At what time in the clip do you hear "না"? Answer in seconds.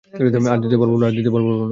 1.61-1.69